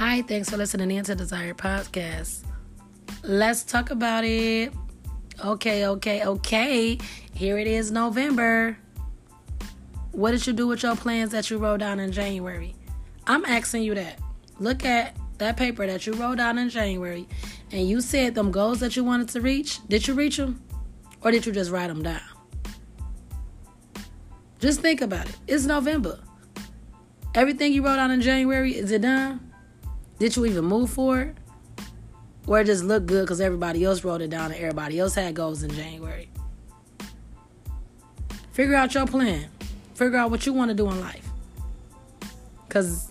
[0.00, 2.44] Hi, thanks for listening in to Desire Podcast.
[3.22, 4.72] Let's talk about it.
[5.44, 6.98] Okay, okay, okay.
[7.34, 8.78] Here it is, November.
[10.12, 12.74] What did you do with your plans that you wrote down in January?
[13.26, 14.18] I'm asking you that.
[14.58, 17.28] Look at that paper that you wrote down in January
[17.70, 19.86] and you said them goals that you wanted to reach.
[19.88, 20.62] Did you reach them?
[21.20, 22.22] Or did you just write them down?
[24.60, 25.36] Just think about it.
[25.46, 26.18] It's November.
[27.34, 29.49] Everything you wrote down in January, is it done?
[30.20, 31.34] Did you even move forward?
[32.46, 35.34] Or it just looked good because everybody else wrote it down and everybody else had
[35.34, 36.28] goals in January?
[38.52, 39.48] Figure out your plan.
[39.94, 41.26] Figure out what you want to do in life.
[42.68, 43.10] Because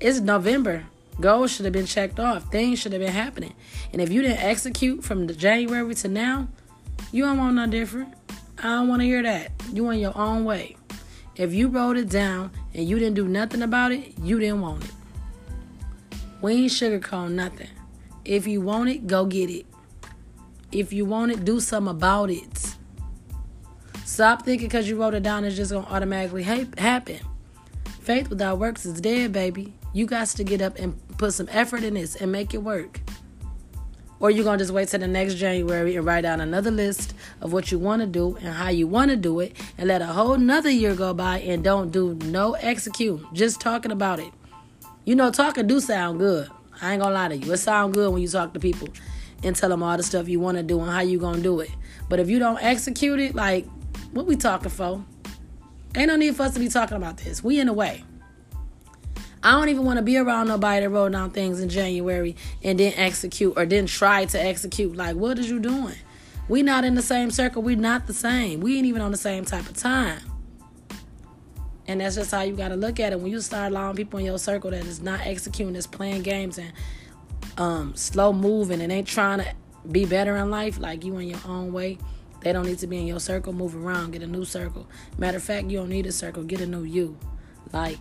[0.00, 0.84] it's November.
[1.20, 2.50] Goals should have been checked off.
[2.50, 3.52] Things should have been happening.
[3.92, 6.48] And if you didn't execute from January to now,
[7.12, 8.14] you don't want no different.
[8.58, 9.52] I don't want to hear that.
[9.70, 10.78] You want your own way.
[11.36, 14.84] If you wrote it down and you didn't do nothing about it, you didn't want
[14.84, 14.90] it.
[16.44, 17.70] We ain't sugarcoat nothing.
[18.22, 19.64] If you want it, go get it.
[20.70, 22.76] If you want it, do something about it.
[24.04, 27.20] Stop thinking because you wrote it down it's just going to automatically ha- happen.
[28.00, 29.72] Faith without works is dead, baby.
[29.94, 33.00] You got to get up and put some effort in this and make it work.
[34.20, 37.14] Or you're going to just wait till the next January and write down another list
[37.40, 40.02] of what you want to do and how you want to do it and let
[40.02, 43.32] a whole nother year go by and don't do no execute.
[43.32, 44.30] Just talking about it.
[45.04, 46.48] You know, talking do sound good.
[46.80, 47.52] I ain't gonna lie to you.
[47.52, 48.88] It sound good when you talk to people
[49.42, 51.60] and tell them all the stuff you want to do and how you gonna do
[51.60, 51.70] it.
[52.08, 53.66] But if you don't execute it, like,
[54.12, 55.04] what we talking for?
[55.94, 57.44] Ain't no need for us to be talking about this.
[57.44, 58.04] We in the way.
[59.42, 62.78] I don't even want to be around nobody that wrote down things in January and
[62.78, 64.96] didn't execute or didn't try to execute.
[64.96, 65.96] Like, what is you doing?
[66.48, 67.62] We not in the same circle.
[67.62, 68.60] We not the same.
[68.60, 70.20] We ain't even on the same type of time.
[71.86, 73.20] And that's just how you got to look at it.
[73.20, 76.58] When you start allowing people in your circle that is not executing, that's playing games
[76.58, 76.72] and
[77.58, 79.54] um, slow moving and ain't trying to
[79.90, 81.98] be better in life, like you in your own way,
[82.40, 83.52] they don't need to be in your circle.
[83.52, 84.86] Move around, get a new circle.
[85.18, 86.42] Matter of fact, you don't need a circle.
[86.42, 87.18] Get a new you.
[87.72, 87.98] Like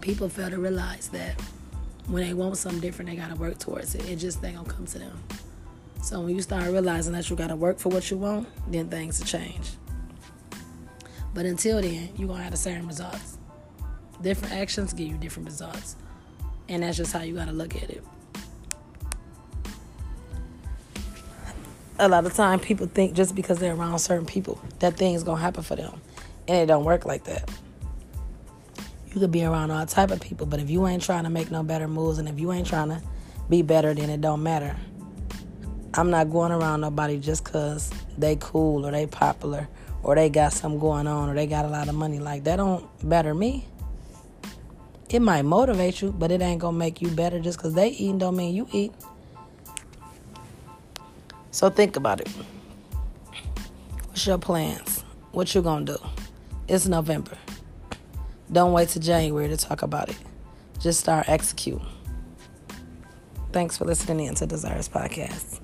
[0.00, 1.40] people fail to realize that
[2.08, 4.08] when they want something different, they gotta work towards it.
[4.08, 5.22] It just ain't gonna come to them.
[6.02, 9.18] So when you start realizing that you gotta work for what you want, then things
[9.18, 9.72] will change.
[11.36, 13.36] But until then, you're gonna have the same results.
[14.22, 15.94] Different actions give you different results.
[16.66, 18.02] And that's just how you gotta look at it.
[21.98, 25.38] A lot of time people think just because they're around certain people that things gonna
[25.38, 26.00] happen for them.
[26.48, 27.50] And it don't work like that.
[29.12, 31.50] You could be around all type of people, but if you ain't trying to make
[31.50, 33.02] no better moves and if you ain't trying to
[33.50, 34.74] be better, then it don't matter.
[35.92, 39.68] I'm not going around nobody just cause they cool or they popular
[40.06, 42.20] or they got something going on or they got a lot of money.
[42.20, 43.66] Like that don't better me.
[45.10, 48.18] It might motivate you, but it ain't gonna make you better just because they eating
[48.18, 48.92] don't mean you eat.
[51.50, 52.28] So think about it.
[54.06, 55.02] What's your plans?
[55.32, 55.98] What you gonna do?
[56.68, 57.36] It's November.
[58.52, 60.18] Don't wait till January to talk about it.
[60.78, 61.84] Just start executing.
[63.50, 65.58] Thanks for listening in to Desires Podcast.